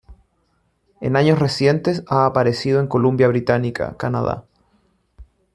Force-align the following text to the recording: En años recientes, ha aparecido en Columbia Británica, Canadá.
En 0.99 1.15
años 1.15 1.37
recientes, 1.37 2.03
ha 2.07 2.25
aparecido 2.25 2.79
en 2.79 2.87
Columbia 2.87 3.27
Británica, 3.27 3.95
Canadá. 3.97 4.45